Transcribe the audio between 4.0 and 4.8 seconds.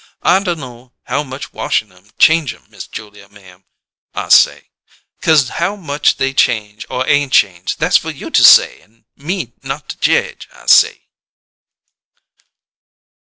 I say,